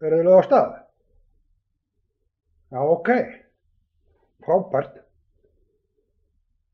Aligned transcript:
Er 0.00 0.16
þið 0.16 0.26
lög 0.26 0.40
á 0.40 0.42
stað? 0.46 0.70
Já, 2.70 2.80
ok. 2.80 3.10
Frábært. 4.46 5.00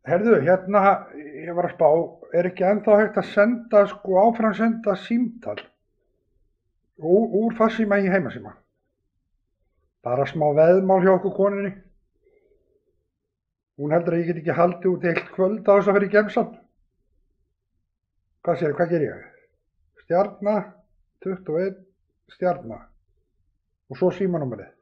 Herðu, 0.07 0.37
hérna, 0.47 0.83
ég 1.19 1.51
var 1.57 1.67
að 1.67 1.73
spá, 1.75 1.89
er 2.39 2.47
ekki 2.47 2.67
ennþá 2.69 3.01
hægt 3.01 3.17
að 3.19 3.33
senda, 3.33 3.81
sko, 3.91 4.21
áfram 4.23 4.55
senda 4.55 4.95
símtal 5.03 5.57
úr, 7.03 7.27
úr 7.41 7.57
farsíma 7.59 7.99
í 7.99 8.07
heimasíma? 8.13 8.55
Bara 10.07 10.29
smá 10.31 10.47
veðmál 10.55 11.01
hjá 11.03 11.17
okkur 11.17 11.35
koninni. 11.35 11.73
Hún 13.77 13.93
heldur 13.93 14.15
að 14.15 14.23
ég 14.23 14.31
get 14.31 14.43
ekki 14.45 14.55
haldið 14.61 14.93
út 14.93 15.11
eitt 15.11 15.33
kvöld 15.35 15.67
á 15.67 15.75
þess 15.75 15.91
að 15.91 16.07
í 16.07 16.13
gemsan. 16.15 16.53
Hvað 18.47 18.61
sér, 18.63 18.77
hvað 18.79 18.93
ger 18.95 19.09
ég? 19.09 19.25
Stjarna, 20.05 20.55
21, 21.27 21.81
stjarna. 22.31 22.85
Og 23.91 23.99
svo 23.99 24.11
símanúmerið. 24.15 24.73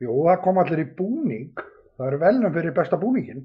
Jú, 0.00 0.16
það 0.26 0.42
kom 0.44 0.60
allir 0.62 0.84
í 0.84 0.90
búning. 0.96 1.64
Það 1.98 2.06
eru 2.06 2.20
velnum 2.22 2.54
fyrir 2.54 2.76
besta 2.76 2.98
búningin. 3.00 3.42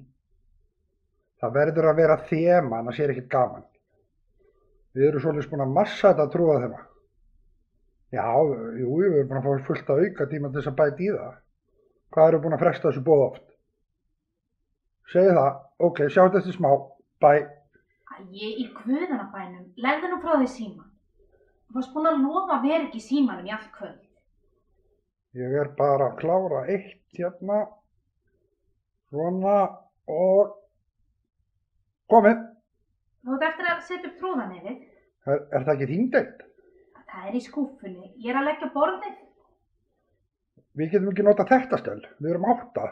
Það 1.44 1.56
verður 1.58 1.90
að 1.90 1.98
vera 2.00 2.20
þema, 2.30 2.78
annars 2.80 3.00
er 3.04 3.12
ekkert 3.12 3.32
gaman. 3.34 3.66
Við 4.96 5.10
erum 5.10 5.24
svolítið 5.26 5.64
að 5.66 5.74
massa 5.76 6.12
þetta 6.14 6.24
að 6.24 6.32
trúa 6.36 6.60
þeim. 6.62 6.78
Já, 8.16 8.28
jú, 8.80 8.94
við 9.02 9.18
erum 9.18 9.28
búin 9.34 9.42
að 9.42 9.48
fá 9.50 9.68
fullt 9.68 9.92
að 9.92 10.06
auka 10.06 10.30
tíma 10.32 10.52
til 10.52 10.62
þess 10.62 10.72
að 10.72 10.78
bæta 10.80 11.04
í 11.04 11.10
það. 11.18 11.36
Hvað 12.16 12.30
eru 12.30 12.42
búin 12.46 12.56
að 12.56 12.64
fresta 12.64 12.88
þessu 12.88 13.04
bóð 13.10 13.24
oft? 13.26 13.46
Segði 15.12 15.36
það, 15.36 15.52
ok, 15.90 16.02
sjátt 16.16 16.40
eftir 16.40 16.56
smá, 16.56 16.70
bæ. 17.20 17.32
Æ, 18.16 18.18
í 18.32 18.70
kvöðanabænum, 18.78 19.66
legðu 19.84 20.14
nú 20.14 20.22
frá 20.24 20.38
því 20.38 20.50
síman. 20.54 20.88
Þú 21.68 21.76
varst 21.76 21.94
búin 21.98 22.08
að 22.14 22.22
lofa 22.24 22.62
vera 22.64 22.86
ekki 22.86 23.04
símanum 23.04 23.50
í 23.50 23.52
allt 23.52 23.72
kvöld. 23.76 24.05
Ég 25.36 25.52
er 25.60 25.72
bara 25.76 26.12
að 26.12 26.20
klára 26.22 26.62
eitt 26.72 27.18
hérna, 27.18 27.66
svona 29.10 29.56
og 30.08 30.54
komið. 32.12 32.46
Þú 33.26 33.36
ert 33.36 33.48
eftir 33.50 33.68
að 33.72 33.82
setja 33.90 34.12
upp 34.12 34.22
trúðanefið. 34.22 34.78
Er, 35.26 35.42
er 35.42 35.66
það 35.66 35.74
ekki 35.74 35.90
þín 35.92 36.08
deilt? 36.14 36.46
Það 37.10 37.28
er 37.28 37.36
í 37.36 37.44
skúfunni. 37.44 38.14
Ég 38.24 38.32
er 38.32 38.40
að 38.40 38.48
leggja 38.52 38.72
borðið. 38.78 39.20
Við 40.76 40.92
getum 40.94 41.12
ekki 41.12 41.26
nota 41.28 41.48
þetta 41.52 41.82
stöl, 41.82 42.00
við 42.20 42.32
erum 42.32 42.50
átta. 42.52 42.88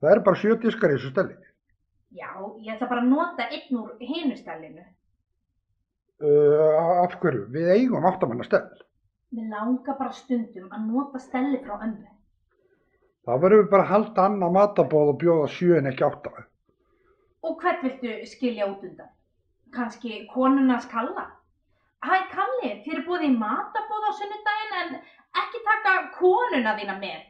Það 0.00 0.12
eru 0.12 0.24
bara 0.28 0.40
sjö 0.40 0.60
diskar 0.60 0.92
í 0.92 0.98
þessu 0.98 1.12
stöli. 1.14 1.36
Já, 2.14 2.30
ég 2.60 2.74
ætla 2.74 2.90
bara 2.90 3.02
að 3.04 3.12
nota 3.12 3.48
einn 3.48 3.80
úr 3.80 3.94
hinustellinu. 4.04 4.84
Uh, 6.24 7.04
af 7.04 7.16
hverju? 7.22 7.48
Við 7.56 7.72
eigum 7.72 8.04
áttamanna 8.08 8.44
stöl. 8.46 8.68
Mér 9.34 9.46
langar 9.50 9.96
bara 9.98 10.14
stundum 10.14 10.66
að 10.70 10.82
nota 10.88 11.18
stelli 11.18 11.58
frá 11.64 11.74
ömmu. 11.76 12.10
Það 13.26 13.40
verður 13.44 13.62
við 13.62 13.70
bara 13.72 13.84
að 13.86 13.90
halda 13.92 14.26
annað 14.28 14.52
matabóð 14.56 15.10
og 15.12 15.16
bjóða 15.22 15.46
sjö 15.54 15.78
en 15.78 15.88
ekki 15.90 16.04
átta. 16.06 16.44
Og 17.44 17.56
hvern 17.62 17.80
viltu 17.82 18.12
skilja 18.30 18.68
út 18.70 18.84
undan? 18.88 19.10
Kanski 19.74 20.20
konunars 20.34 20.86
kalla? 20.92 21.24
Hæ 22.04 22.14
Kalli, 22.30 22.70
þér 22.84 23.00
er 23.00 23.04
búið 23.08 23.26
í 23.26 23.30
matabóð 23.40 24.06
á 24.06 24.12
sunnudaginn 24.20 24.76
en 24.82 24.96
ekki 25.42 25.62
taka 25.66 25.94
konuna 26.18 26.76
þína 26.78 26.98
með. 27.00 27.22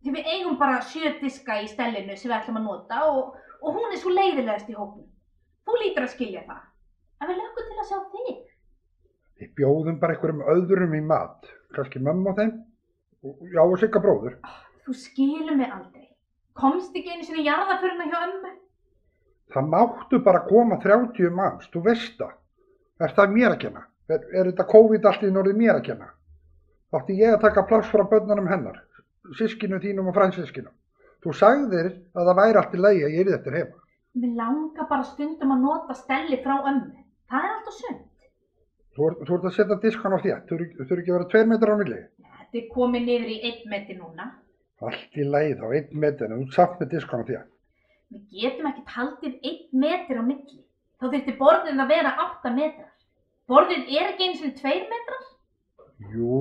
Því 0.00 0.14
við 0.16 0.30
eigum 0.32 0.58
bara 0.62 0.80
sjö 0.92 1.12
diska 1.20 1.58
í 1.60 1.68
stellinu 1.68 2.16
sem 2.16 2.30
við 2.30 2.36
ætlum 2.38 2.60
að 2.62 2.68
nota 2.70 3.02
og, 3.10 3.34
og 3.60 3.76
hún 3.76 3.90
er 3.90 4.00
svo 4.00 4.14
leiðilegast 4.14 4.70
í 4.70 4.78
hóknum. 4.78 5.08
Þú 5.66 5.82
lítur 5.82 6.06
að 6.06 6.14
skilja 6.14 6.46
það. 6.46 6.62
En 7.20 7.28
við 7.28 7.42
lögum 7.42 7.68
til 7.68 7.82
að 7.82 7.90
sjá 7.90 7.98
þig. 8.14 8.38
Við 9.40 9.52
bjóðum 9.56 10.00
bara 10.00 10.14
einhverjum 10.16 10.42
öðrum 10.52 10.96
í 10.98 11.00
mat. 11.00 11.48
Kanski 11.76 12.02
mömmu 12.04 12.34
á 12.36 12.38
þeim? 12.38 12.50
Já, 13.54 13.62
og 13.62 13.78
sigga 13.80 14.02
bróður. 14.04 14.36
Þú 14.84 14.96
skilur 14.96 15.56
mig 15.56 15.70
aldrei. 15.72 16.08
Komst 16.60 16.96
ekki 16.96 17.14
einu 17.14 17.24
sinni 17.24 17.44
í 17.44 17.46
jarðaföruna 17.46 18.08
hjá 18.10 18.18
ömmu? 18.26 18.50
Það 19.54 19.70
máttu 19.72 20.20
bara 20.26 20.42
koma 20.46 20.76
30 20.82 21.32
manns, 21.34 21.70
þú 21.72 21.82
veist 21.88 22.18
það. 22.20 22.34
Er 23.00 23.14
það 23.16 23.34
mér 23.36 23.54
að 23.54 23.60
kenna? 23.64 23.84
Er, 24.10 24.26
er 24.34 24.50
þetta 24.50 24.66
COVID 24.70 25.08
allt 25.08 25.24
í 25.24 25.32
norðið 25.32 25.58
mér 25.62 25.78
að 25.78 25.86
kenna? 25.88 26.10
Þátti 26.92 27.16
ég 27.22 27.34
að 27.36 27.44
taka 27.46 27.64
pláss 27.70 27.90
frá 27.90 28.04
börnunum 28.10 28.50
hennar, 28.50 28.78
sískinu 29.38 29.80
þínum 29.80 30.10
og 30.10 30.16
fransískinu. 30.18 30.70
Þú 31.24 31.34
sagðir 31.36 31.90
að 32.16 32.28
það 32.28 32.40
væri 32.42 32.60
allt 32.60 32.76
í 32.76 32.80
lagi 32.84 33.04
að 33.06 33.16
ég 33.16 33.24
er 33.24 33.32
þetta 33.38 33.56
heima. 33.56 33.82
Mér 34.20 34.36
langar 34.42 34.88
bara 34.90 35.06
stundum 35.06 35.54
að 35.54 35.64
nota 35.64 35.96
stelli 35.96 36.40
frá 36.44 36.56
ömmu. 36.58 37.04
Það 37.30 37.46
er 37.46 37.56
alltaf 37.56 37.76
sund. 37.78 38.09
Þú, 38.96 39.06
ert- 39.10 39.20
þú 39.28 39.34
ert 39.36 39.44
að 39.50 39.54
setja 39.56 39.76
diskan 39.84 40.14
á 40.16 40.18
þér, 40.24 40.40
þú 40.48 40.56
þurfi 40.58 41.00
ekki 41.02 41.12
að 41.12 41.16
vera 41.18 41.28
tveir 41.32 41.46
metrar 41.50 41.74
á 41.74 41.80
milli. 41.80 42.00
Þetta 42.40 42.58
er 42.60 42.68
komið 42.74 43.04
niður 43.06 43.30
í 43.30 43.36
einn 43.48 43.70
meti 43.70 43.96
núna. 43.98 44.26
Allt 44.80 45.16
í 45.20 45.24
lagi 45.28 45.54
þá, 45.60 45.64
einn 45.78 46.00
metr, 46.04 46.24
en 46.26 46.40
þú 46.40 46.46
ert 46.48 46.56
samt 46.56 46.80
með 46.80 46.90
diskan 46.96 47.22
á 47.22 47.28
þér. 47.30 47.44
Við 48.10 48.22
getum 48.40 48.68
ekkert 48.70 48.94
haldið 48.96 49.36
einn 49.50 49.82
metri 49.84 50.18
á 50.18 50.24
milli. 50.26 50.58
Þá 51.00 51.04
þurfti 51.12 51.34
borðin 51.38 51.80
að 51.84 51.92
vera 51.94 52.14
8 52.26 52.54
metrar. 52.56 52.90
Borðin 53.50 53.84
er 53.88 54.08
ekki 54.10 54.26
eins 54.28 54.42
og 54.46 54.56
2 54.58 54.74
metrar. 54.90 55.26
Jú, 56.10 56.40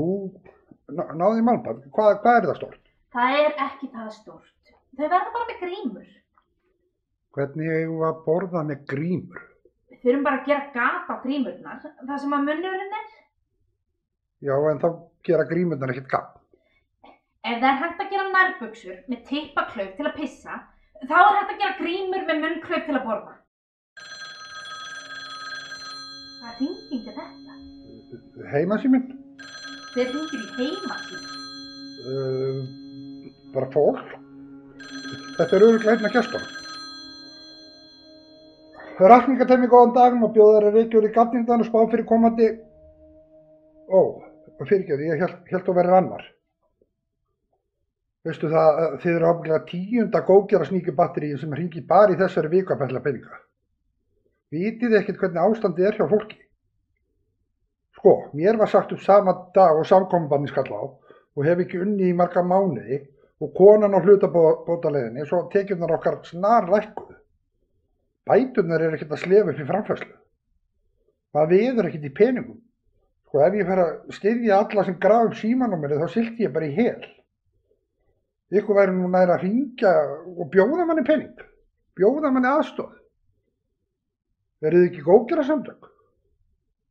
ná, 0.96 1.04
náði 1.20 1.44
málbað, 1.46 1.84
hvað, 1.94 2.18
hvað 2.24 2.38
er 2.42 2.48
það 2.50 2.58
stort? 2.64 2.82
Það 3.14 3.38
er 3.44 3.54
ekki 3.68 3.92
það 3.94 4.10
stórt. 4.18 4.74
Þau 4.98 5.06
verða 5.06 5.34
bara 5.36 5.48
með 5.52 5.62
grímur. 5.64 6.10
Hvernig 7.38 7.72
eigum 7.76 8.00
við 8.02 8.08
að 8.10 8.20
borða 8.26 8.64
með 8.72 8.84
grímur? 8.90 9.44
Þurfum 10.04 10.24
bara 10.26 10.40
að 10.42 10.46
gera 10.48 10.70
gat 10.76 11.10
á 11.12 11.16
grímurnar. 11.24 11.80
Það 12.08 12.20
sem 12.24 12.36
að 12.38 12.46
munnurinn 12.48 12.98
er. 13.02 13.08
Já, 14.48 14.54
en 14.72 14.80
þá 14.80 14.88
gera 15.28 15.46
grímurnar 15.50 15.92
ekkert 15.94 16.12
gapp. 16.14 16.36
Ef 17.44 17.58
það 17.60 17.70
er 17.72 17.80
hægt 17.82 18.02
að 18.04 18.12
gera 18.14 18.30
nærbuksur 18.34 18.98
með 19.12 19.22
tippaklauf 19.30 19.92
til 19.98 20.08
að 20.08 20.16
pissa, 20.20 20.56
þá 21.08 21.16
er 21.20 21.36
hægt 21.40 21.54
að 21.54 21.62
gera 21.64 21.78
grímur 21.80 22.26
með 22.30 22.42
munnklauf 22.46 22.86
til 22.88 22.96
að 23.00 23.06
borða. 23.10 23.36
Hvað 26.40 26.62
ringing 26.64 27.08
er 27.12 27.18
þetta? 27.20 27.58
Heimasíminn, 28.54 29.10
Þeir 29.94 30.12
ringir 30.14 30.42
í 30.46 30.50
heima 30.60 30.96
sín. 31.08 31.24
uh, 32.08 32.60
bara 33.56 33.70
fólk. 33.74 34.16
Þetta 35.40 35.56
er 35.58 35.66
auðvitað 35.66 35.94
einna 35.96 36.12
gestur. 36.14 36.44
Rakningatæmi 39.00 39.70
góðan 39.72 39.94
dagum 39.96 40.26
og 40.28 40.34
bjóðar 40.36 40.66
að 40.70 40.80
reykjur 40.80 41.08
í 41.08 41.14
gatningdan 41.16 41.64
og 41.64 41.70
spá 41.70 41.80
fyrir 41.92 42.06
komandi... 42.10 42.50
Ó, 43.88 44.00
fyrirgeðu, 44.68 45.06
ég 45.08 45.22
held, 45.24 45.38
held 45.48 45.70
að 45.72 45.78
vera 45.80 46.00
annar. 46.02 46.26
Veistu 48.28 48.50
það, 48.52 48.80
að 48.84 48.98
þið 49.04 49.14
eru 49.14 49.30
ábygglega 49.30 49.60
tíunda 49.70 50.22
góðgjara 50.28 50.68
sníkju 50.68 50.94
batteríi 50.98 51.38
sem 51.40 51.54
ringi 51.56 51.86
bara 51.88 52.12
í 52.12 52.18
þessari 52.20 52.52
viku 52.52 52.76
að 52.76 52.82
bæla 52.84 53.02
peninga. 53.06 53.40
Vitið 54.52 54.98
ekkert 55.00 55.22
hvernig 55.22 55.46
ástandið 55.46 55.88
er 55.88 56.00
hjá 56.00 56.10
fólki? 56.12 56.40
Sko, 57.96 58.16
mér 58.36 58.60
var 58.60 58.72
sagt 58.72 58.92
upp 58.96 59.06
sama 59.06 59.36
dag 59.56 59.80
og 59.80 59.88
samkominbanni 59.88 60.52
skall 60.52 60.68
á 60.76 60.84
og 60.84 61.46
hef 61.48 61.64
ekki 61.64 61.80
unni 61.80 62.10
í 62.10 62.18
marga 62.18 62.44
mánuði 62.44 63.00
og 63.40 63.54
konan 63.56 63.96
á 63.96 64.00
hlutabótaleðinni 64.04 65.24
svo 65.30 65.46
tekjurnar 65.54 65.96
okkar 65.96 66.20
snar 66.28 66.68
lækkuðu. 66.68 67.19
Bæturnar 68.30 68.84
er 68.86 68.96
ekkert 68.96 69.16
að 69.16 69.24
slefa 69.24 69.54
upp 69.54 69.62
í 69.62 69.68
framfæslu. 69.68 70.16
Það 71.34 71.54
viður 71.54 71.90
ekkert 71.90 72.10
í 72.10 72.16
peningum. 72.20 72.60
Sko 73.30 73.42
ef 73.46 73.56
ég 73.58 73.70
fer 73.70 73.82
að 73.84 74.14
styðja 74.18 74.60
alla 74.60 74.84
sem 74.86 74.98
graf 75.02 75.30
upp 75.30 75.38
símanúmerið 75.38 76.04
þá 76.04 76.14
silti 76.14 76.46
ég 76.46 76.54
bara 76.54 76.70
í 76.70 76.76
hel. 76.78 77.10
Ykkur 78.50 78.80
væri 78.80 78.96
nú 78.96 79.10
næra 79.10 79.38
að 79.38 79.46
ringja 79.46 79.92
og 80.34 80.50
bjóða 80.54 80.86
manni 80.90 81.06
pening. 81.06 81.44
Bjóða 81.98 82.32
manni 82.34 82.50
aðstóð. 82.50 82.96
Verið 84.66 84.82
þið 84.84 84.90
ekki 84.90 85.06
góðgjara 85.06 85.46
samtök? 85.48 85.90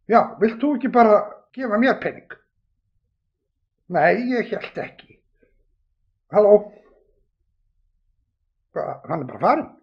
Já, 0.08 0.20
vilt 0.41 0.61
þú 0.62 0.75
ekki 0.76 0.93
bara 0.94 1.19
gefa 1.55 1.81
mér 1.82 1.99
pening? 2.02 2.37
Nei, 3.93 4.20
ég 4.31 4.52
held 4.52 4.79
ekki. 4.84 5.19
Halló? 6.32 6.55
Hann 8.76 9.23
er 9.25 9.29
bara 9.32 9.43
farinn? 9.43 9.78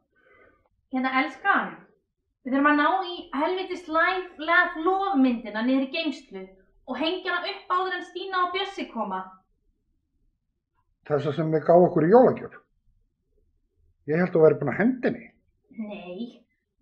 Hérna, 0.96 1.10
elskan, 1.20 1.72
við 2.46 2.54
þurfum 2.54 2.68
að 2.70 2.78
ná 2.80 2.90
í 3.04 3.16
helvitis 3.36 3.88
live 3.92 4.46
laugh 4.48 4.78
lofmyndina 4.80 5.64
niður 5.66 5.90
í 5.90 5.92
geimslu 5.92 6.44
og 6.88 7.02
hengja 7.02 7.34
hana 7.34 7.52
upp 7.52 7.74
áður 7.76 7.98
en 7.98 8.06
Stína 8.06 8.44
og 8.46 8.54
Bjössi 8.54 8.86
koma. 8.94 9.20
Þess 11.10 11.28
að 11.28 11.36
sem 11.42 11.52
við 11.52 11.66
gáum 11.68 11.90
okkur 11.90 12.08
í 12.08 12.14
jólagjöf. 12.14 12.56
Ég 14.08 14.24
held 14.24 14.30
að 14.30 14.38
þú 14.38 14.46
væri 14.46 14.60
búin 14.62 14.72
að 14.72 14.80
hendinni. 14.80 15.28
Nei, 15.76 16.24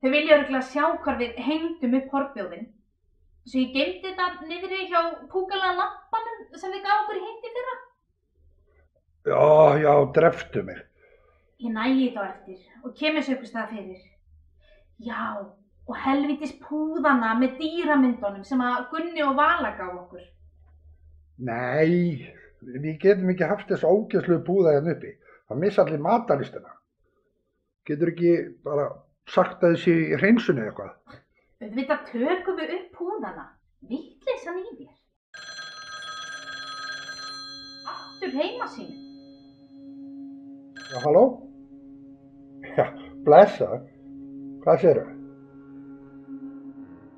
þau 0.04 0.10
vilja 0.14 0.38
örgulega 0.38 0.64
sjá 0.70 0.86
hvar 1.08 1.20
við 1.24 1.44
hengdum 1.48 1.98
upp 2.04 2.14
horfbjóðin. 2.14 2.72
Svo 3.50 3.66
ég 3.66 3.74
geymdi 3.74 4.14
þetta 4.14 4.48
niðri 4.52 4.86
hjá 4.94 5.02
púkala 5.34 5.74
lampanum 5.80 6.46
sem 6.54 6.70
við 6.70 6.86
gáum 6.86 7.02
okkur 7.02 7.18
í 7.18 7.26
hindi 7.26 7.58
fyrra. 7.58 7.78
Já, 9.34 9.46
já, 9.88 9.94
dreftu 10.20 10.70
mig. 10.70 10.86
Ég 11.64 11.72
nægi 11.72 12.08
þetta 12.10 12.24
á 12.24 12.32
eftir 12.34 12.84
og 12.84 12.96
kemur 13.00 13.24
sér 13.24 13.38
ykkur 13.38 13.50
stað 13.52 13.70
fyrir. 13.76 14.02
Já, 15.04 15.20
Og 15.84 15.98
helvitis 16.00 16.54
púðana 16.64 17.34
með 17.36 17.58
dýramyndunum 17.60 18.46
sem 18.48 18.62
að 18.64 18.86
Gunni 18.94 19.24
og 19.26 19.36
Vala 19.36 19.74
gaf 19.76 19.98
okkur. 20.06 20.24
Nei, 21.44 22.24
við 22.64 22.96
getum 23.02 23.34
ekki 23.34 23.50
haft 23.50 23.68
þess 23.72 23.84
ógeðslu 23.84 24.40
búða 24.48 24.78
hérna 24.78 24.96
uppi. 24.96 25.12
Það 25.50 25.60
missa 25.66 25.84
allir 25.84 26.06
matalistina. 26.06 26.72
Getur 27.84 28.14
ekki 28.14 28.32
bara 28.64 28.88
sagt 29.28 29.64
að 29.64 29.76
þessi 29.76 29.98
í 30.14 30.20
hreinsunni 30.22 30.64
eitthvað. 30.70 30.96
Auðvitað 31.64 32.08
tökum 32.14 32.60
við 32.62 32.76
upp 32.78 32.90
púðana. 32.96 33.48
Vittleysan 33.92 34.64
í 34.64 34.68
þér. 34.80 34.94
Aftur 37.92 38.38
heima 38.40 38.72
sín. 38.72 38.94
Já, 40.94 41.02
halló? 41.04 41.26
Já, 42.72 42.86
blessa. 43.26 43.68
Hvað 44.64 44.80
séru? 44.82 45.04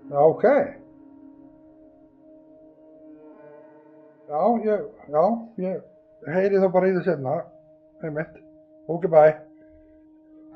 Já, 0.10 0.20
ok. 0.20 0.46
Já, 4.26 4.42
ég, 4.66 4.86
já, 5.14 5.24
ég 5.62 5.84
heyri 6.34 6.62
þá 6.62 6.70
bara 6.74 6.90
í 6.90 6.96
þess 6.98 7.14
efna. 7.14 7.36
Einmitt. 8.04 8.40
Ok, 8.90 9.06
bye. 9.10 9.36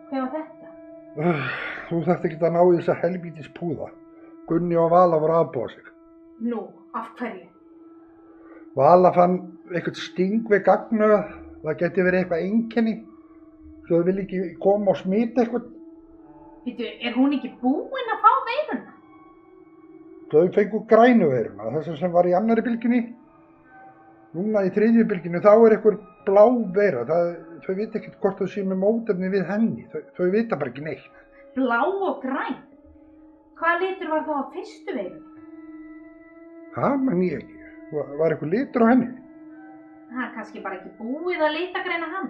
Hvað 0.10 0.26
var 0.34 0.48
þetta? 0.50 1.36
Þú 1.90 2.02
þarft 2.06 2.26
ekki 2.30 2.42
að 2.42 2.56
ná 2.56 2.62
í 2.64 2.76
þessa 2.80 2.98
helvítis 3.04 3.52
púða. 3.58 3.92
Gunni 4.50 4.78
og 4.82 4.90
Vala 4.94 5.22
voru 5.22 5.38
aðbúa 5.38 5.70
sig. 5.70 5.86
Nú, 6.42 6.66
af 6.98 7.12
hverju? 7.20 7.46
Vala 8.78 9.12
fann 9.14 9.40
eitthvað 9.74 10.02
sting 10.02 10.50
við 10.50 10.66
gagnuða. 10.66 11.22
Það 11.64 11.80
geti 11.84 12.06
verið 12.06 12.24
eitthvað 12.24 12.46
einkenni. 12.48 12.96
Svo 13.90 14.04
þau 14.04 14.06
vil 14.06 14.20
ekki 14.22 14.40
koma 14.62 14.92
og 14.94 15.00
smita 15.00 15.42
eitthvað. 15.42 15.64
Býtu, 16.62 16.86
er 16.86 17.16
hún 17.18 17.32
ekki 17.34 17.50
búin 17.58 18.12
að 18.14 18.20
fá 18.22 18.34
veiruna? 18.46 18.92
Þau 20.30 20.44
fengu 20.54 20.82
grænu 20.92 21.30
veiruna, 21.32 21.72
þess 21.74 21.96
sem 21.98 22.12
var 22.14 22.28
í 22.30 22.36
annari 22.38 22.62
bylginni. 22.68 23.00
Núna 24.38 24.62
í 24.68 24.70
þriðju 24.76 25.08
bylginni 25.10 25.42
þá 25.42 25.50
er 25.56 25.74
eitthvað 25.74 25.96
blá 26.28 26.44
veira. 26.76 27.02
Það, 27.10 27.32
þau 27.66 27.72
veit 27.80 27.98
ekki 27.98 28.14
hvort 28.22 28.44
þau 28.44 28.52
sé 28.54 28.66
með 28.70 28.78
mótefni 28.84 29.32
við 29.34 29.48
henni. 29.50 29.88
Þau, 29.90 30.04
þau 30.20 30.28
vita 30.36 30.60
bara 30.60 30.70
ekki 30.70 30.86
neitt. 30.86 31.08
Blá 31.56 31.80
og 31.88 32.20
græn? 32.22 32.60
Hvað 33.58 33.82
litur 33.88 34.12
var 34.14 34.22
þá 34.28 34.36
á 34.38 34.44
fyrstu 34.54 34.96
veirun? 35.00 35.24
Það 36.76 37.00
mann 37.08 37.26
ég 37.26 37.40
ekki. 37.40 37.58
Var, 37.96 38.14
var 38.22 38.38
eitthvað 38.38 38.54
litur 38.54 38.86
á 38.86 38.92
henni? 38.92 39.10
Það 40.14 40.22
er 40.28 40.32
kannski 40.38 40.62
bara 40.68 40.78
ekki 40.78 40.94
búið 41.02 41.42
að 41.48 41.58
lita 41.58 41.84
greina 41.90 42.12
hann. 42.14 42.30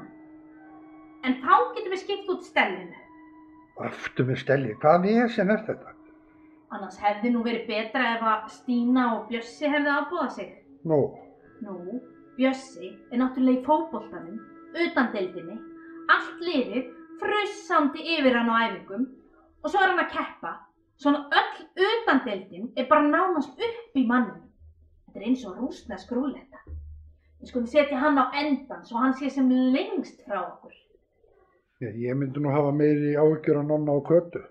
En 1.27 1.39
þá 1.43 1.55
getum 1.75 1.93
við 1.93 2.01
skipt 2.03 2.29
út 2.31 2.45
stellinu. 2.47 2.99
Aftur 3.83 4.27
með 4.27 4.41
stelli. 4.43 4.75
Hvað 4.81 5.07
vesen 5.07 5.51
er 5.53 5.63
þetta? 5.67 5.95
Annars 6.75 6.99
hefði 7.01 7.31
nú 7.33 7.41
verið 7.45 7.65
betra 7.69 8.13
ef 8.15 8.23
að 8.29 8.49
Stína 8.53 9.05
og 9.15 9.27
Bjössi 9.31 9.69
hefði 9.71 9.93
aðbúðað 9.95 10.31
sig. 10.35 10.49
Nú, 10.87 10.99
Nú, 11.65 11.99
Bjössi 12.37 12.91
er 13.11 13.19
náttúrulega 13.19 13.59
í 13.59 13.65
fótboltanum, 13.65 14.37
utan 14.85 15.09
deildinni, 15.15 15.57
allt 16.13 16.43
liðið 16.45 16.91
frussandi 17.19 18.05
yfir 18.15 18.37
hann 18.37 18.51
á 18.53 18.55
æfingum 18.69 19.07
og 19.63 19.71
svo 19.71 19.81
er 19.81 19.91
hann 19.91 20.03
að 20.03 20.13
keppa. 20.13 20.53
Svona 20.99 21.25
öll 21.31 21.89
utan 21.89 22.21
deildin 22.27 22.69
er 22.77 22.87
bara 22.91 23.07
nánast 23.07 23.55
upp 23.55 23.97
í 23.97 24.05
manninu. 24.07 24.45
Þetta 25.07 25.19
er 25.19 25.27
eins 25.29 25.45
og 25.47 25.57
rúsnesk 25.57 26.11
rúletta. 26.13 26.61
Við 27.39 27.51
skulum 27.51 27.67
setja 27.71 27.99
hann 27.99 28.19
á 28.19 28.29
endan 28.35 28.85
svo 28.85 28.99
hann 29.01 29.15
sé 29.17 29.31
sem 29.31 29.49
lengst 29.49 30.21
frá 30.27 30.41
okkur. 30.43 30.75
Ég, 31.79 31.95
ég 31.95 32.15
myndi 32.15 32.41
nú 32.43 32.51
hafa 32.53 32.71
meiri 32.75 33.15
áhyggjur 33.15 33.61
á 33.61 33.63
nonna 33.63 33.95
og 33.95 34.07
kötu. 34.09 34.41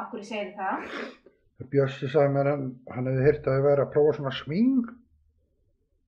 Akkur 0.00 0.22
ég 0.22 0.28
segir 0.28 0.52
það? 0.58 0.88
Bjössi 1.70 2.10
sagði 2.10 2.34
mér 2.34 2.50
hann, 2.50 2.66
hann 2.90 3.08
hefði 3.08 3.26
heyrt 3.28 3.46
að 3.48 3.56
þau 3.56 3.66
væri 3.68 3.84
að 3.84 3.92
prófa 3.94 4.16
svona 4.16 4.34
sming. 4.34 4.88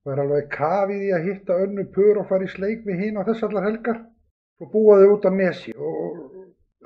Það 0.03 0.13
er 0.13 0.21
alveg 0.23 0.49
kafið 0.53 1.05
í 1.07 1.09
að 1.15 1.25
hitta 1.27 1.59
önnu 1.63 1.87
pur 1.95 2.19
og 2.21 2.27
fara 2.29 2.47
í 2.47 2.51
sleik 2.51 2.85
við 2.87 3.01
hinn 3.03 3.19
á 3.19 3.27
þess 3.27 3.47
allar 3.47 3.67
helgar. 3.67 4.03
Svo 4.57 4.69
búa 4.73 4.99
þau 5.01 5.13
út 5.15 5.27
á 5.27 5.31
nesi 5.33 5.73
og 5.75 6.21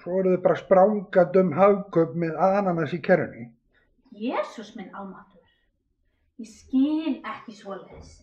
svo 0.02 0.22
eru 0.22 0.36
þau 0.36 0.44
bara 0.46 0.62
sprangað 0.62 1.42
um 1.42 1.54
hagköp 1.58 2.16
með 2.24 2.40
ananas 2.48 2.96
í 2.98 3.02
kerrunni. 3.06 3.50
Jésús 4.12 4.74
minn 4.78 4.94
almatur. 4.94 5.46
Ég 6.42 6.50
skil 6.50 7.18
ekki 7.18 7.54
svoleiðis. 7.58 8.20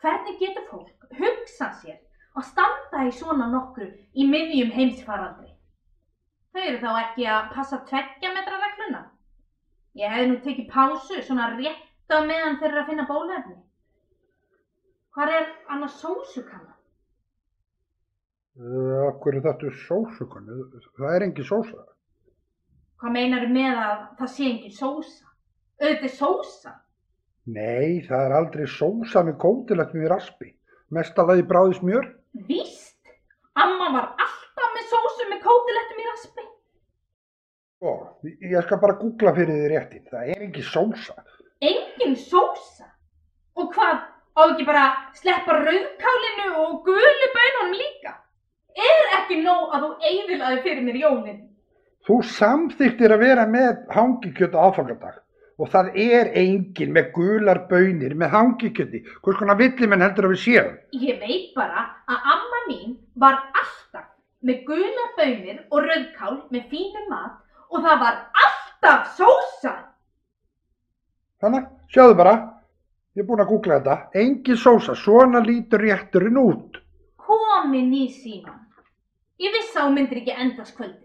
Hvernig 0.00 0.40
getur 0.40 0.68
fólk 0.70 1.08
hugsað 1.18 1.78
sér 1.80 2.00
að 2.34 2.46
standa 2.50 3.04
í 3.08 3.12
svona 3.14 3.46
nokkru 3.50 3.88
í 4.14 4.26
miðjum 4.28 4.72
heimsfaraldri? 4.74 5.50
Þau 6.54 6.62
eru 6.62 6.78
þá 6.82 6.90
ekki 7.00 7.26
að 7.30 7.50
passa 7.54 7.80
tveggja 7.88 8.30
metra 8.34 8.60
regluna. 8.62 9.02
Ég 9.98 10.10
hefði 10.10 10.30
nú 10.30 10.38
tekið 10.44 10.70
pásu 10.70 11.22
svona 11.22 11.48
rétt 11.54 12.14
á 12.14 12.18
meðan 12.26 12.60
eru 12.62 12.80
að 12.80 12.88
finna 12.90 13.06
bólefni. 13.08 13.56
Hvar 15.14 15.30
er 15.30 15.50
annars 15.70 15.98
sósukanna? 16.02 16.72
Uh, 18.54 19.10
Akkur 19.10 19.34
er 19.34 19.42
þetta 19.42 19.70
sósukunni? 19.84 20.62
Það 20.98 21.14
er 21.14 21.26
engin 21.26 21.46
sósa. 21.46 21.84
Hvað 23.02 23.14
meinar 23.14 23.46
með 23.50 23.78
að 23.82 24.02
það 24.18 24.32
sé 24.34 24.48
engin 24.50 24.74
sósa? 24.74 25.30
Auðvitað 25.82 26.08
er 26.08 26.14
sósa. 26.18 26.74
Nei, 27.44 28.02
það 28.06 28.26
er 28.26 28.34
aldrei 28.38 28.66
sósa 28.70 29.22
með 29.26 29.40
kótilegt 29.42 29.94
með 29.94 30.10
raspi. 30.14 30.52
Mestalagi 30.94 31.42
bráði 31.50 31.80
smjör. 31.80 32.06
Víst, 32.34 32.98
amma 33.54 33.92
var 33.94 34.06
alltaf 34.18 34.72
með 34.74 34.88
sósu 34.90 35.26
með 35.30 35.40
kótilettum 35.44 36.00
í 36.02 36.06
raspi. 36.08 36.46
Ó, 37.84 37.90
ég 38.26 38.66
skal 38.66 38.80
bara 38.82 38.96
googla 38.98 39.34
fyrir 39.36 39.60
þið 39.60 39.70
réttin. 39.70 40.04
Það 40.10 40.32
er 40.32 40.42
engin 40.48 40.66
sósa. 40.66 41.14
Engin 41.62 42.16
sósa? 42.18 42.88
Og 43.54 43.70
hvað, 43.76 44.02
á 44.34 44.40
ekki 44.48 44.66
bara 44.66 44.84
sleppa 45.14 45.60
rauðkálinu 45.60 46.50
og 46.64 46.76
gulu 46.88 47.30
bönunum 47.38 47.76
líka? 47.78 48.16
Er 48.74 49.18
ekki 49.20 49.38
nóg 49.44 49.76
að 49.76 49.86
þú 49.86 49.90
eigðilaði 50.10 50.62
fyrir 50.66 50.86
mér 50.88 51.02
jólinn? 51.04 51.42
Þú 52.04 52.22
samþyktir 52.34 53.14
að 53.14 53.22
vera 53.28 53.46
með 53.46 53.84
hangikjöt 53.94 54.58
á 54.58 54.66
aðfangadag 54.66 55.23
og 55.58 55.70
það 55.70 55.90
er 56.00 56.30
engin 56.38 56.92
með 56.94 57.10
gular 57.14 57.60
bönir 57.70 58.14
með 58.18 58.32
hangikjöti. 58.34 59.02
Hvers 59.22 59.38
konar 59.38 59.58
villimenn 59.60 60.02
heldur 60.02 60.28
að 60.28 60.34
við 60.34 60.42
séum? 60.44 60.72
Ég 60.98 61.20
veit 61.22 61.52
bara 61.56 61.86
að 62.10 62.28
amma 62.34 62.62
mín 62.68 62.96
var 63.20 63.38
alltaf 63.54 64.08
með 64.44 64.64
gula 64.68 65.06
bönir 65.18 65.62
og 65.70 65.86
rauðkál 65.86 66.34
með 66.54 66.66
fínum 66.72 67.06
mat 67.12 67.38
og 67.70 67.84
það 67.86 68.02
var 68.02 68.18
alltaf 68.46 69.14
sósa. 69.18 69.76
Þannig, 71.44 71.70
sjáðu 71.92 72.18
bara, 72.18 72.34
ég 73.14 73.22
er 73.24 73.28
búinn 73.28 73.44
að 73.44 73.50
googla 73.52 73.78
þetta. 73.78 73.96
Engin 74.24 74.60
sósa, 74.60 74.96
svona 74.98 75.42
lítur 75.44 75.82
rétturinn 75.84 76.40
út. 76.40 76.80
Komin 77.20 77.92
í 77.94 78.08
síman. 78.12 78.60
Ég 79.42 79.54
vissi 79.54 79.78
að 79.78 79.88
hún 79.88 79.98
myndir 79.98 80.20
ekki 80.22 80.36
endast 80.38 80.76
kvöldið. 80.78 81.00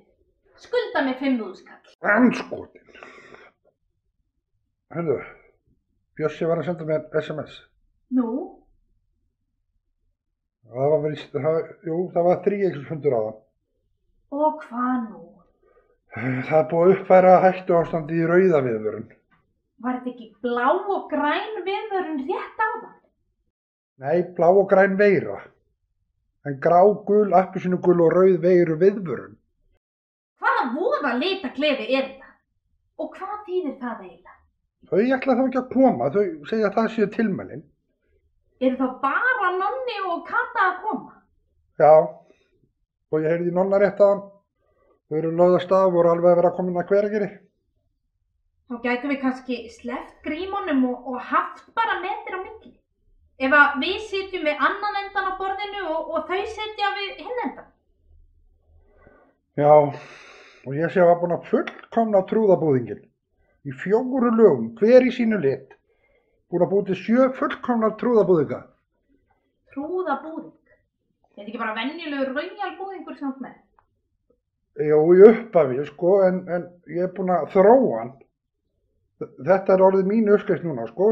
Skulda 0.60 1.01
mig 1.06 1.18
fimm 1.22 1.39
úrskall. 1.41 1.79
Anskotin. 2.03 2.84
Hörðu, 4.93 5.17
Bjössi 6.17 6.48
var 6.50 6.62
að 6.62 6.69
senda 6.72 6.86
mér 6.89 7.03
SMS. 7.22 7.58
Nú, 8.17 8.29
Það 10.69 10.89
var 10.93 11.00
verið, 11.01 11.22
það, 11.34 11.55
jú, 11.89 11.96
það 12.13 12.25
var 12.27 12.41
þrýjeglisfundur 12.46 13.13
á 13.17 13.22
það. 13.25 13.38
og 14.38 14.60
hvað 14.65 14.98
nú? 15.05 15.22
Það 16.13 16.58
er 16.60 16.67
búið 16.74 16.91
uppfæra 16.96 17.31
hættu 17.46 17.77
ástandi 17.77 18.19
í 18.19 18.27
rauðaviðvörun. 18.29 19.08
Var 19.86 19.98
þetta 19.98 20.12
ekki 20.12 20.27
blá 20.46 20.67
og 20.69 21.08
græn 21.10 21.58
viðvörun 21.65 22.22
rétt 22.29 22.62
á 22.62 22.69
það? 22.69 22.93
Nei, 24.03 24.22
blá 24.38 24.48
og 24.51 24.67
græn 24.69 24.98
veira. 25.00 25.39
En 26.46 26.60
grá, 26.62 26.79
gul, 27.10 27.34
appisínugul 27.41 27.98
og 28.05 28.13
rauð 28.13 28.38
veiru 28.46 28.77
viðvörun. 28.81 29.34
Hvaða 30.39 30.65
voða 30.77 31.15
litaklefi 31.17 31.89
er 31.98 32.12
þetta? 32.12 32.29
Og 33.00 33.10
hvað 33.17 33.38
þýðir 33.48 33.77
það 33.81 34.03
eiginlega? 34.05 34.28
Þau 34.88 35.01
ætla 35.03 35.36
þá 35.36 35.43
ekki 35.45 35.59
að 35.59 35.69
koma, 35.74 36.07
þau 36.13 36.24
segja 36.50 36.69
að 36.69 36.77
það 36.77 36.89
séu 36.93 37.09
tilmælin. 37.13 37.65
Eru 38.59 38.77
þá 38.79 38.88
bara 39.03 39.51
nonni 39.57 39.98
og 40.07 40.24
kata 40.27 40.63
að 40.69 40.79
koma? 40.86 41.19
Já, 41.79 41.91
og 43.12 43.21
ég 43.24 43.33
heyrði 43.33 43.53
nonna 43.55 43.79
rétt 43.81 44.01
að 44.03 44.13
hann. 44.13 44.24
Þau 45.09 45.17
eru 45.19 45.31
lögðast 45.36 45.71
að 45.74 45.91
voru 45.95 46.12
alveg 46.13 46.31
að 46.31 46.39
vera 46.41 46.55
komin 46.57 46.79
að 46.79 46.91
hvergeri. 46.93 47.29
Þá 48.69 48.75
gætum 48.83 49.13
við 49.13 49.21
kannski 49.24 49.59
sleppt 49.74 50.19
grímunum 50.25 50.83
og, 50.91 51.07
og 51.09 51.21
haft 51.31 51.65
bara 51.77 52.00
metir 52.03 52.38
á 52.38 52.39
milli. 52.43 52.75
Ef 53.39 53.55
að 53.55 53.79
við 53.81 54.00
sitjum 54.12 54.45
við 54.45 54.65
annan 54.67 55.00
endan 55.03 55.31
á 55.31 55.33
borðinu 55.39 55.86
og, 55.89 56.12
og 56.13 56.27
þau 56.29 56.41
sitja 56.53 56.91
við 56.98 57.24
hinn 57.24 57.43
endan. 57.48 57.69
Já, 59.57 59.74
og 60.65 60.75
ég 60.77 60.93
sé 60.93 61.01
að 61.01 61.09
var 61.09 61.21
búin 61.24 61.38
að 61.39 61.48
fullkomna 61.50 62.21
trúðabúðingin. 62.29 63.01
Í 63.68 63.74
fjóru 63.75 64.32
lögum, 64.32 64.70
hver 64.80 65.04
í 65.04 65.12
sínu 65.12 65.39
lit, 65.44 65.74
búin 66.50 66.63
að 66.63 66.72
búið 66.74 66.86
til 66.89 67.00
sjö 67.01 67.25
fullkomna 67.36 67.89
trúðabúðinga. 68.00 68.62
Trúða 69.74 70.16
búðing. 70.24 70.54
Þetta 71.34 71.44
er 71.44 71.50
ekki 71.50 71.60
bara 71.62 71.75
venjulegur 71.75 72.32
raunjál 72.38 72.72
búðingur 72.78 73.18
sem 73.18 73.28
þú 73.28 73.34
ert 73.34 73.44
með. 73.44 73.58
Jú, 74.80 75.01
í 75.12 75.25
upphafi, 75.28 75.82
sko, 75.89 76.13
en, 76.24 76.39
en 76.48 76.70
ég 76.88 77.04
er 77.04 77.12
búinn 77.18 77.34
að 77.36 77.50
þróa 77.56 77.98
hann. 77.98 78.13
Þetta 79.20 79.75
er 79.75 79.84
orðið 79.89 80.08
mín 80.08 80.32
uppskrift 80.32 80.63
núna, 80.63 80.88
sko. 80.94 81.10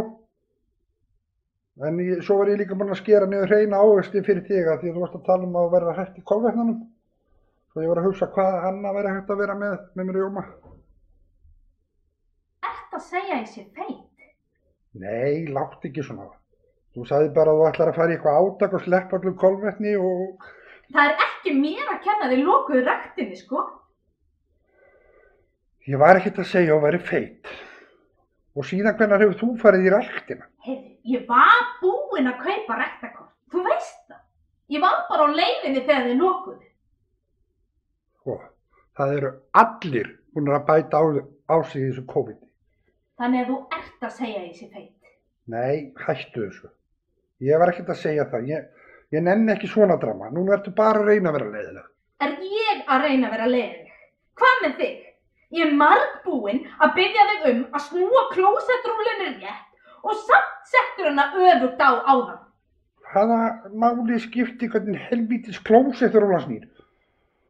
En 1.84 2.00
ég, 2.02 2.24
svo 2.26 2.40
var 2.40 2.54
ég 2.54 2.62
líka 2.62 2.78
búinn 2.80 2.96
að 2.96 3.02
skera 3.02 3.28
niður 3.30 3.52
hreina 3.52 3.84
ávexti 3.84 4.24
fyrir 4.26 4.48
þig 4.48 4.72
að 4.72 4.80
því 4.82 4.94
að 4.94 4.96
þú 4.96 5.04
varst 5.04 5.20
að 5.20 5.28
tala 5.28 5.46
um 5.46 5.60
að 5.60 5.74
vera 5.76 5.98
hægt 6.00 6.16
í 6.18 6.24
kolvetnanum. 6.32 6.80
Svo 7.74 7.84
ég 7.84 7.92
var 7.92 8.02
að 8.02 8.08
hugsa 8.08 8.32
hvað 8.32 8.58
annað 8.72 8.98
væri 8.98 9.14
hægt 9.18 9.36
að 9.36 9.44
vera 9.44 9.58
með, 9.60 9.76
með 10.00 10.08
mér 10.08 10.18
í 10.18 10.24
jóma. 10.24 10.46
Að 12.98 13.04
segja 13.06 13.36
ég 13.38 13.50
sé 13.54 13.64
feit? 13.78 14.28
Nei, 14.98 15.46
látt 15.54 15.84
ekki 15.86 16.02
svona. 16.02 16.32
Þú 16.98 17.04
sagði 17.06 17.28
bara 17.36 17.52
að 17.54 17.60
þú 17.60 17.66
ætlar 17.68 17.92
að 17.92 17.98
fara 18.00 18.10
í 18.10 18.16
eitthvað 18.16 18.38
átak 18.42 18.72
og 18.74 18.82
sleppa 18.88 19.20
allir 19.20 19.36
kolvetni 19.44 19.92
og 20.02 20.48
Það 20.96 21.10
er 21.12 21.22
ekki 21.26 21.54
mér 21.60 21.92
að 21.94 22.00
kenna 22.08 22.30
þig 22.32 22.42
lokuðu 22.48 22.82
ræktinni, 22.88 23.38
sko. 23.38 23.62
ég 25.88 26.00
var 26.02 26.18
ekkert 26.20 26.40
að 26.42 26.50
segja 26.54 26.74
að 26.78 26.86
væri 26.88 27.02
feit. 27.12 27.52
Og 28.58 28.66
síðan 28.66 28.98
hvernig 28.98 29.22
hefur 29.22 29.38
þú 29.44 29.50
farið 29.62 29.86
í 29.86 29.94
ræktina? 29.94 30.48
Heyrðu, 30.66 30.90
ég 31.14 31.28
var 31.30 31.70
búinn 31.84 32.32
að 32.32 32.42
kaupa 32.48 32.80
ræktakort. 32.82 33.34
Þú 33.54 33.64
veist 33.68 34.02
það. 34.10 34.24
Ég 34.74 34.82
var 34.88 34.98
bara 35.12 35.30
á 35.30 35.38
leiðinni 35.38 35.86
þegar 35.86 36.10
þið 36.10 36.20
lokuðu. 36.24 36.66
Sko, 38.18 38.40
það 38.98 39.16
eru 39.20 39.34
allir 39.62 40.12
búin 40.34 40.54
að 40.58 40.66
bæta 40.72 40.98
á, 40.98 41.04
á 41.54 41.56
sig 41.70 41.86
þessu 41.92 42.08
COVID. 42.10 42.42
Þannig 43.18 43.44
að 43.44 43.48
þú 43.50 43.58
ert 43.78 44.06
að 44.06 44.16
segja 44.20 44.42
ég 44.44 44.56
sé 44.58 44.68
feit. 44.70 45.12
Nei, 45.50 45.94
hættu 45.98 46.44
þessu. 46.44 46.70
Ég 47.48 47.62
var 47.62 47.72
ekkert 47.72 47.92
að 47.94 48.02
segja 48.02 48.26
það. 48.30 48.50
Ég, 48.52 48.66
ég 49.16 49.24
nenni 49.26 49.54
ekki 49.54 49.70
svona 49.72 49.98
drama. 50.02 50.30
Núna 50.34 50.58
ertu 50.58 50.74
bara 50.78 51.02
að 51.02 51.12
reyna 51.12 51.32
að 51.32 51.38
vera 51.40 51.52
leiðileg. 51.56 51.88
Er 52.26 52.36
ég 52.52 52.84
að 52.86 53.06
reyna 53.08 53.30
að 53.30 53.36
vera 53.38 53.50
leiðileg? 53.54 53.96
Hvað 54.38 54.62
með 54.64 54.76
þig? 54.82 55.04
Ég 55.58 55.64
er 55.64 55.78
margbúinn 55.80 56.64
að 56.84 56.94
byggja 56.98 57.28
þig 57.32 57.46
um 57.54 57.62
að 57.72 57.86
snúa 57.88 58.24
klósettrúlinu 58.34 59.30
rétt 59.40 60.04
og 60.04 60.20
samt 60.28 60.72
settur 60.72 61.10
hana 61.10 61.30
öfugt 61.34 61.82
á 61.82 61.92
áðan. 62.04 62.42
Hvaða 63.08 63.40
máli 63.72 64.20
skipti 64.20 64.70
hvernig 64.70 65.00
helvítis 65.08 65.62
klósettur 65.66 66.28
hún 66.28 66.44
snýr? 66.44 66.68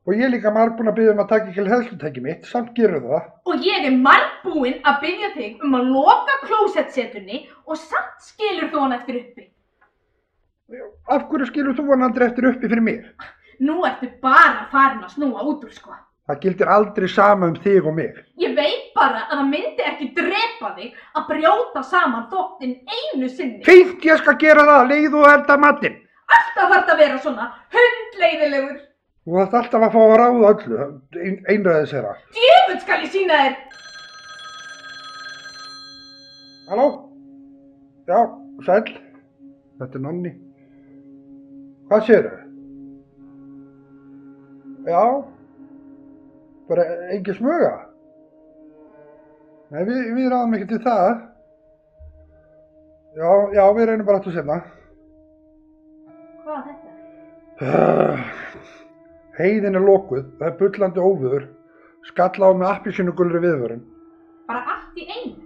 Og 0.07 0.15
ég 0.15 0.23
er 0.23 0.31
líka 0.31 0.51
margbúin 0.55 0.87
að 0.87 0.95
byggja 1.01 1.13
um 1.13 1.19
að 1.19 1.29
taka 1.33 1.49
ekki 1.51 1.63
helslutæki 1.67 2.21
mitt, 2.23 2.45
samt 2.47 2.69
gerur 2.77 3.01
það. 3.03 3.23
Og 3.51 3.65
ég 3.67 3.87
er 3.89 3.95
margbúinn 4.05 4.77
að 4.87 5.01
byggja 5.03 5.29
þig 5.33 5.65
um 5.67 5.75
að 5.75 5.89
loka 5.91 6.37
klósettsetunni 6.45 7.41
og 7.67 7.75
samt 7.81 8.23
skilur 8.23 8.69
þú 8.71 8.85
hann 8.85 8.95
eftir 8.95 9.19
uppi. 9.19 9.49
Af 11.11 11.27
hverju 11.27 11.49
skilur 11.51 11.75
þú 11.75 11.89
hann 11.91 12.07
aldrei 12.07 12.29
eftir 12.29 12.47
uppi 12.53 12.71
fyrir 12.71 12.85
mig? 12.87 13.03
Nú 13.59 13.81
ertu 13.89 14.07
bara 14.23 14.69
farin 14.71 15.03
að 15.03 15.17
snúa 15.17 15.43
út 15.43 15.67
úr 15.67 15.75
sko. 15.75 15.99
Það 16.27 16.41
gildir 16.43 16.71
aldrei 16.71 17.07
sama 17.11 17.51
um 17.51 17.59
þig 17.67 17.83
og 17.83 17.99
mig. 17.99 18.15
Ég 18.39 18.55
veit 18.55 18.89
bara 18.95 19.27
að 19.27 19.41
það 19.41 19.45
myndi 19.51 19.87
ekki 19.91 20.11
drepa 20.15 20.73
þig 20.79 20.97
að 21.19 21.29
brjóta 21.33 21.83
saman 21.83 22.29
þóttin 22.31 22.77
einu 22.87 23.27
sinni. 23.27 23.63
Fínt 23.67 24.07
ég 24.07 24.23
skal 24.23 24.39
gera 24.39 24.63
það, 24.67 24.89
leið 24.91 25.19
og 25.19 25.31
elda 25.35 25.59
matinn. 25.59 26.03
Alltaf 26.27 26.71
þarf 26.71 26.91
að 26.95 27.01
vera 27.03 27.23
svona 27.23 27.55
hundleiðilegur. 27.75 28.86
Þú 29.27 29.35
þarft 29.35 29.55
alltaf 29.59 29.83
að 29.83 29.89
fá 29.91 29.99
að 29.99 30.13
ráða 30.21 30.49
öllu, 30.53 30.83
ein, 31.19 31.33
einræðis 31.51 31.89
þeirra. 31.91 32.11
Djöfull 32.31 32.77
skal 32.79 32.99
ég 33.03 33.09
sína 33.11 33.39
þér. 33.41 33.57
Halló? 36.69 36.85
Já, 38.07 38.21
sæl. 38.63 38.93
Þetta 39.81 39.99
er 39.99 40.05
Nonni. 40.05 40.31
Hvað 41.91 42.05
séru? 42.07 42.31
Já, 44.87 45.03
bara 46.71 46.87
engin 47.11 47.39
smuga. 47.41 47.75
Nei, 49.75 49.83
við, 49.91 50.01
við 50.21 50.31
ráðum 50.31 50.55
ekki 50.55 50.71
til 50.71 50.83
það. 50.87 51.07
Já, 53.19 53.29
já, 53.59 53.63
við 53.75 53.91
reynum 53.91 54.07
bara 54.07 54.23
aftur 54.23 54.39
senna. 54.39 54.61
Hvað 56.47 56.53
var 56.55 56.67
þetta? 56.71 58.45
Heiðin 59.37 59.77
er 59.77 59.85
lokuð, 59.85 60.23
það 60.39 60.47
er 60.47 60.55
bullandi 60.61 61.03
óvöður, 61.03 61.43
skalla 62.09 62.49
á 62.49 62.51
með 62.57 62.71
appisínugulri 62.71 63.41
viðvörun. 63.43 63.83
Bara 64.49 64.63
allt 64.73 64.97
í 64.97 65.05
einu. 65.05 65.43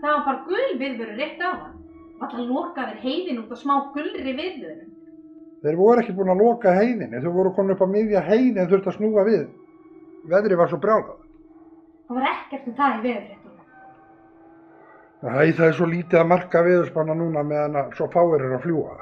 Það 0.00 0.14
var 0.14 0.22
bara 0.28 0.44
gul 0.46 0.78
viðvöru 0.80 1.16
rétt 1.18 1.42
á 1.44 1.50
hann. 1.50 1.74
Alltaf 2.18 2.40
lokaðir 2.48 3.02
heiðin 3.02 3.42
út 3.42 3.52
á 3.52 3.56
smá 3.58 3.74
gulri 3.94 4.32
viðvöru. 4.38 4.86
Þeir 5.62 5.76
voru 5.78 6.02
ekki 6.02 6.14
búin 6.14 6.32
að 6.32 6.42
loka 6.44 6.72
heiðinni, 6.72 7.20
þau 7.20 7.32
voru 7.34 7.52
komin 7.56 7.74
upp 7.74 7.84
á 7.84 7.88
miðja 7.90 8.24
heiðin 8.24 8.62
en 8.62 8.70
þurfti 8.70 8.92
að 8.92 8.96
snúa 8.96 9.26
við. 9.26 9.44
Veðri 10.30 10.58
var 10.58 10.70
svo 10.70 10.80
brjálað. 10.82 11.20
Það 12.08 12.18
var 12.18 12.28
ekkert 12.30 12.68
um 12.70 12.76
það 12.78 12.96
í 12.96 13.04
veðurfréttunum. 13.06 13.54
Æ, 15.18 15.52
það 15.58 15.64
er 15.66 15.76
svo 15.76 15.88
lítið 15.92 16.20
að 16.22 16.28
marka 16.32 16.64
viðurspanna 16.64 17.18
núna 17.18 17.44
meðan 17.44 17.80
að 17.82 17.96
svo 17.98 18.08
fáir 18.14 18.44
er 18.46 18.54
að 18.56 18.64
fljúa. 18.64 18.98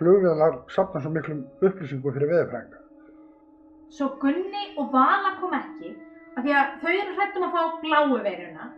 Flugvélar 0.00 0.62
sapna 0.72 1.04
svo 1.04 1.12
miklum 1.14 1.44
upplýsingum 1.60 2.16
fyrir 2.16 2.32
veðurfrænga. 2.32 2.81
Svo 3.92 4.08
Gunni 4.20 4.62
og 4.80 4.92
Vala 4.92 5.34
kom 5.40 5.52
ekki 5.56 5.90
af 6.36 6.44
því 6.44 6.52
að 6.56 6.76
þau 6.80 6.92
eru 6.92 7.16
hrættum 7.16 7.42
að 7.44 7.56
fá 7.56 7.62
bláu 7.82 8.14
veiruna. 8.24 8.68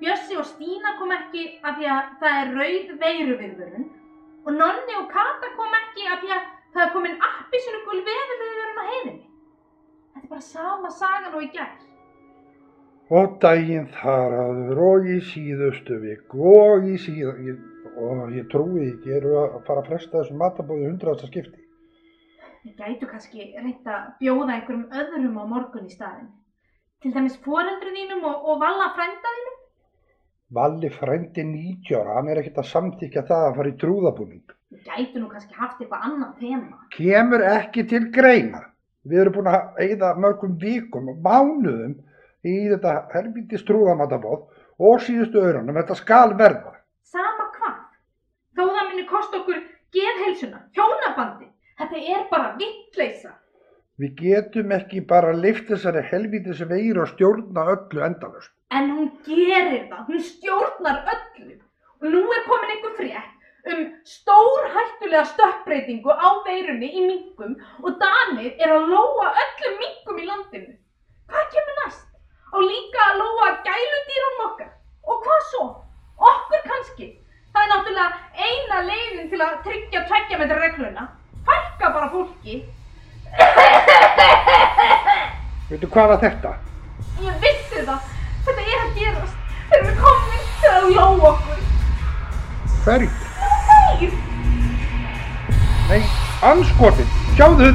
Bjössi 0.00 0.36
og 0.40 0.46
Stína 0.48 0.94
kom 1.00 1.12
ekki 1.12 1.42
af 1.60 1.76
því 1.76 1.88
að 1.92 2.14
það 2.22 2.38
er 2.40 2.52
rauð 2.60 2.94
veiruviðvörun. 3.02 3.88
Og 4.46 4.56
Nonni 4.56 4.96
og 5.00 5.10
Kata 5.12 5.50
kom 5.58 5.76
ekki 5.80 6.06
af 6.08 6.22
því 6.22 6.32
að 6.36 6.46
það 6.72 6.84
er 6.86 6.94
komin 6.94 7.18
appisinu 7.28 7.82
gul 7.84 8.00
veðurviðvörun 8.08 8.80
á 8.80 8.84
heiðinni. 8.92 9.26
Þetta 10.14 10.24
er 10.24 10.32
bara 10.32 10.46
sama 10.48 10.94
sagan 11.02 11.36
og 11.36 11.44
í 11.44 11.50
gær. 11.52 11.76
Og 13.16 13.36
daginn 13.44 13.86
þar 14.00 14.38
aður 14.40 14.82
og 14.86 15.12
í 15.12 15.20
síðustu 15.34 16.00
viku 16.00 16.48
og 16.54 16.88
í 16.88 16.96
síðan... 17.04 17.44
Ég, 17.44 17.60
og 17.96 18.32
ég 18.36 18.48
trúi 18.52 18.88
ekki, 18.90 19.12
eru 19.20 19.36
að 19.40 19.60
fara 19.68 19.84
að 19.84 19.92
fresta 19.92 20.18
þessum 20.18 20.40
matabóði 20.40 20.88
hundraðasta 20.88 21.28
skipti. 21.30 21.65
Við 22.66 22.80
gætu 22.82 23.06
kannski 23.06 23.44
reynt 23.54 23.84
að 23.86 24.06
bjóða 24.18 24.54
einhverjum 24.56 24.86
öðrum 25.00 25.36
á 25.38 25.44
morgun 25.46 25.84
í 25.86 25.92
staðinn. 25.92 26.32
Til 26.98 27.12
dæmis 27.14 27.36
foreldru 27.44 27.92
þínum 27.94 28.24
og, 28.26 28.40
og 28.42 28.56
Valla 28.58 28.88
frænda 28.96 29.34
þínum. 29.36 29.60
Valli 30.58 30.90
frændi 30.90 31.44
90 31.46 31.92
ára, 32.00 32.16
hann 32.16 32.30
er 32.32 32.40
ekkert 32.40 32.58
að 32.64 32.66
samþykja 32.72 33.22
það 33.28 33.44
að 33.44 33.54
fara 33.60 33.70
í 33.70 33.76
trúðabúning. 33.82 34.56
Við 34.74 34.82
gætu 34.88 35.22
nú 35.22 35.28
kannski 35.30 35.54
haft 35.60 35.84
eitthvað 35.84 36.08
annað 36.08 36.42
þema. 36.42 36.80
Kemur 36.96 37.46
ekki 37.52 37.86
til 37.92 38.02
greina. 38.18 38.64
Við 39.06 39.22
erum 39.22 39.38
búin 39.38 39.52
að 39.52 39.80
eyða 39.86 40.12
mörgum 40.24 40.58
vikum 40.66 41.12
og 41.14 41.22
mánuðum 41.22 41.94
í 42.42 42.56
þetta 42.72 42.96
helvítið 43.14 43.66
trúðamatabóð 43.70 44.42
og 44.90 45.06
síðustu 45.06 45.38
öðrunum. 45.44 45.78
Þetta 45.84 46.00
skal 46.02 46.34
verða. 46.34 46.74
Sama 47.14 47.46
hvað. 47.60 47.78
Þó 48.58 48.64
það 48.66 48.84
muni 48.90 49.08
kosta 49.14 49.42
okkur 49.44 49.65
er 52.14 52.24
bara 52.30 52.54
vittleysa. 52.60 53.34
Við 54.00 54.18
getum 54.20 54.72
ekki 54.76 55.00
bara 55.12 55.32
lift 55.32 55.70
þessari 55.70 56.02
helvítis 56.10 56.60
veir 56.68 56.98
og 57.00 57.08
stjórna 57.14 57.64
öllu 57.74 58.02
endalust. 58.04 58.52
En 58.70 58.90
hún 58.92 59.08
gerir 59.24 59.86
það, 59.88 60.02
hún 60.10 60.20
stjórnar 60.30 61.00
öllu. 61.14 61.56
Og 62.02 62.12
nú 62.12 62.22
er 62.36 62.44
komin 62.50 62.74
einhver 62.74 62.96
frétt 62.98 63.32
um 63.66 63.86
stór 64.06 64.68
hættulega 64.74 65.24
stökkbreytingu 65.32 66.10
á 66.12 66.28
veirunni 66.46 66.86
í 66.86 67.02
minkum 67.06 67.56
og 67.82 67.96
Danir 68.02 68.52
er 68.62 68.74
að 68.76 68.90
lóa 68.92 69.32
öllum 69.44 69.78
minkum 69.82 70.20
í 70.22 70.26
landinu. 70.28 70.74
Hvað 71.30 71.48
kemur 71.54 71.78
næst? 71.80 72.04
Á 72.54 72.56
líka 72.62 73.06
að 73.08 73.18
lóa 73.22 73.48
gæludýrum 73.66 74.42
okkar. 74.46 74.70
Og 75.10 75.24
hvað 75.24 75.42
svo? 75.50 75.64
Okkur 76.30 76.62
kannski. 76.70 77.08
Það 77.52 77.64
er 77.64 77.72
náttúrulega 77.72 78.46
eina 78.46 78.82
leiðin 78.90 79.30
til 79.32 79.42
að 79.42 79.58
tryggja 79.66 80.04
tveggja 80.10 80.38
metra 80.42 80.60
regluna. 80.62 81.08
Fælka 81.78 81.92
bara 81.94 82.08
fólki. 82.10 82.64
Veitu 85.70 85.88
hvað 85.92 86.08
var 86.08 86.20
þetta? 86.22 86.52
Ég 87.20 87.34
vissi 87.42 87.82
það. 87.84 88.06
Þetta 88.46 88.62
er 88.62 88.78
að 88.84 88.94
gerast. 89.00 89.36
Þeir 89.68 89.82
eru 89.82 89.92
komin 90.00 90.46
til 90.62 90.70
að 90.70 90.86
lóa 90.94 91.32
okkur. 91.32 91.60
Hverju? 92.86 93.10
Þeir! 94.00 94.16
Nei, 95.90 96.00
anskotin. 96.52 97.12
Sjáðu, 97.36 97.70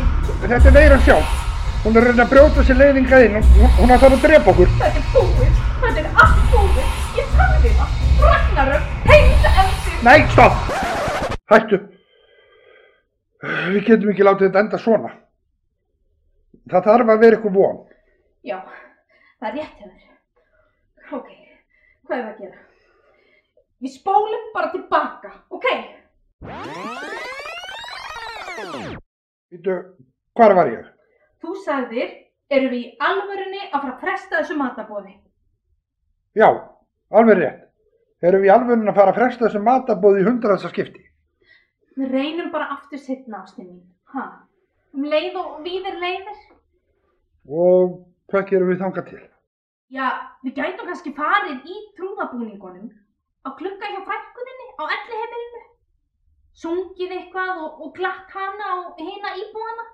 þetta 0.48 0.62
er 0.72 0.78
veiran 0.80 1.06
sjálf. 1.06 1.38
Hún 1.84 1.96
er 1.96 2.02
að 2.02 2.10
reyna 2.12 2.26
að 2.26 2.34
brjóta 2.34 2.66
sér 2.66 2.82
leiðinga 2.82 3.24
inn. 3.28 3.40
Hún, 3.60 3.72
hún 3.78 3.96
það 3.96 4.18
að 4.18 4.26
drepa 4.26 4.54
okkur. 4.56 4.76
Þetta 4.82 5.06
er 5.06 5.10
búið. 5.14 5.64
Þetta 5.86 6.06
er 6.06 6.12
allt 6.26 6.44
búið. 6.56 6.84
Ég 7.22 7.34
sagði 7.38 7.78
það. 7.78 7.98
Ragnarök, 8.26 8.94
heims 9.14 9.50
endir. 9.54 10.06
Nei, 10.10 10.22
stopp! 10.34 10.70
Hættu. 11.52 11.84
Við 13.42 13.84
getum 13.88 14.12
ekki 14.14 14.26
látið 14.28 14.48
þetta 14.48 14.64
enda 14.66 14.80
svona. 14.82 15.12
Það 16.72 16.88
þarf 16.88 17.12
að 17.14 17.24
vera 17.24 17.38
eitthvað 17.38 17.58
von. 17.58 17.80
Já, 18.46 18.58
það 19.42 19.48
er 19.50 19.56
rétt 19.58 19.82
þér. 19.82 19.94
Ok, 21.12 21.30
hvað 22.08 22.18
er 22.18 22.24
það 22.24 22.32
að 22.32 22.42
gera? 22.46 22.60
Við 23.82 23.96
spólum 23.96 24.48
bara 24.54 24.72
tilbaka, 24.76 25.34
ok? 25.52 25.68
Vítu, 29.52 29.78
hvar 30.38 30.56
var 30.56 30.70
ég? 30.72 30.86
Þú 31.42 31.56
sagðir 31.66 32.22
Erum 32.52 32.74
við 32.74 32.82
í 32.84 32.88
alvörunni 33.00 33.62
að 33.70 33.78
fara 33.78 33.92
að 33.94 34.02
fresta 34.02 34.40
þessu 34.42 34.56
matabóði? 34.60 35.14
Já, 36.36 36.48
alveg 37.16 37.38
rétt. 37.40 37.62
Erum 38.28 38.44
við 38.44 38.52
alveg 38.52 38.90
að 38.92 38.98
fara 38.98 39.14
að 39.14 39.20
fresta 39.22 39.46
þessu 39.46 39.62
matabóði 39.64 40.20
í 40.20 40.26
hundraðsa 40.28 40.72
skipti? 40.74 41.06
Við 42.00 42.14
reynum 42.16 42.52
bara 42.54 42.70
aftur 42.78 43.02
setna 43.02 43.42
ástin 43.44 43.68
mín. 43.68 43.84
Ha? 44.14 44.24
Um 44.96 45.08
leið 45.08 45.38
og 45.40 45.60
víðir 45.66 46.00
leiðir? 46.00 46.40
Og 47.48 48.00
hvað 48.32 48.48
gerum 48.50 48.72
við 48.72 48.82
þangað 48.84 49.08
til? 49.12 49.22
Já, 49.92 50.08
við 50.46 50.56
gætum 50.60 50.88
kannski 50.88 51.12
farið 51.16 51.66
í 51.68 51.78
trúðabúningunum 51.98 52.92
á 53.44 53.50
klukka 53.60 53.90
hjá 53.92 54.02
frænkuðinni 54.08 54.68
á 54.80 54.84
elli 54.88 55.20
heimilinu. 55.20 55.64
Sungið 56.62 57.16
eitthvað 57.18 57.64
og, 57.66 57.82
og 57.84 57.94
glatt 57.98 58.32
hana 58.32 58.70
og 58.82 59.00
hina 59.02 59.34
íbúana 59.42 59.88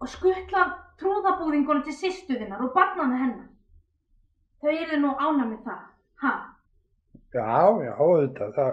og 0.00 0.08
skuttlað 0.08 0.72
trúðabúningunum 1.02 1.84
til 1.84 1.96
sýstuðinnar 1.96 2.64
og 2.64 2.72
barnana 2.76 3.18
hennar. 3.20 3.48
Þau 4.60 4.72
eru 4.72 5.00
nú 5.02 5.12
ána 5.16 5.48
með 5.48 5.60
það. 5.68 5.84
Ha? 6.24 6.32
Já, 7.32 7.52
já, 7.84 7.92
auðvitað, 7.96 8.56
það, 8.56 8.72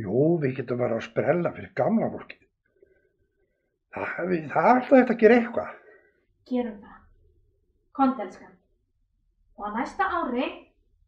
jú, 0.00 0.36
við 0.42 0.58
getum 0.60 0.80
verið 0.82 1.00
að 1.00 1.06
sprella 1.08 1.52
fyrir 1.56 1.72
gamla 1.78 2.10
fólki. 2.12 2.38
Það, 3.96 4.32
er 4.36 4.56
alltaf 4.60 4.92
eftir 4.98 5.14
að 5.14 5.20
gera 5.22 5.38
eitthvað. 5.40 5.74
Gerum 6.50 6.76
það. 6.84 7.02
Kontelskan. 7.96 8.54
Og 9.56 9.64
á 9.64 9.68
næsta 9.78 10.08
ári, 10.18 10.48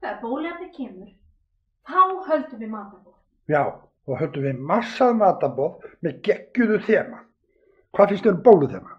þegar 0.00 0.20
bólefni 0.22 0.70
kemur, 0.76 1.10
þá 1.84 2.00
höldum 2.30 2.62
við 2.62 2.72
matabóð. 2.72 3.16
Já, 3.52 3.62
og 4.08 4.22
höldum 4.22 4.46
við 4.48 4.62
massað 4.70 5.18
matabóð 5.20 5.90
með 6.04 6.22
geggjuðu 6.28 6.80
þema. 6.88 7.20
Hvað 7.92 8.14
finnst 8.14 8.28
þér 8.28 8.36
um 8.38 8.42
bóluþema? 8.46 8.97